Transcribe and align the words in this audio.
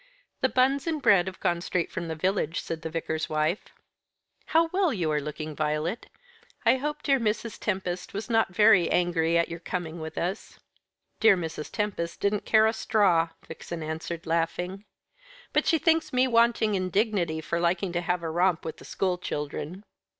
"The 0.39 0.49
buns 0.49 0.87
and 0.87 0.99
bread 0.99 1.27
have 1.27 1.39
gone 1.39 1.61
straight 1.61 1.91
from 1.91 2.07
the 2.07 2.15
village," 2.15 2.59
said 2.59 2.81
the 2.81 2.89
Vicar's 2.89 3.29
wife. 3.29 3.65
"How 4.47 4.67
well 4.73 4.91
you 4.91 5.11
are 5.11 5.21
looking, 5.21 5.55
Violet. 5.55 6.07
I 6.65 6.77
hope 6.77 7.03
dear 7.03 7.19
Mrs. 7.19 7.59
Tempest 7.59 8.11
was 8.11 8.27
not 8.27 8.49
very 8.51 8.89
angry 8.89 9.37
at 9.37 9.47
your 9.47 9.59
coming 9.59 9.99
with 10.01 10.17
us." 10.17 10.59
"Dear 11.19 11.37
Mrs. 11.37 11.69
Tempest 11.71 12.19
didn't 12.19 12.45
care 12.45 12.65
a 12.65 12.73
straw," 12.73 13.29
Vixen 13.47 13.83
answered, 13.83 14.25
laughing. 14.25 14.85
"But 15.53 15.67
she 15.67 15.77
thinks 15.77 16.11
me 16.11 16.27
wanting 16.27 16.73
in 16.73 16.89
dignity 16.89 17.39
for 17.39 17.59
liking 17.59 17.91
to 17.91 18.01
have 18.01 18.23
a 18.23 18.29
romp 18.31 18.65
with 18.65 18.77
the 18.77 18.85
school 18.85 19.19
children." 19.19 19.83